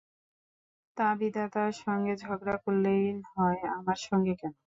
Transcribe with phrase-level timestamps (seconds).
[0.97, 3.03] তা, বিধাতার সঙ্গে ঝগড়া করলেই
[3.31, 4.53] হয়, আমার সঙ্গে কেন?